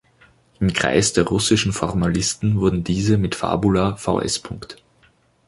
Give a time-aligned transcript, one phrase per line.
[0.59, 4.41] Im Kreis der russischen Formalisten wurden diese mit „fabula vs.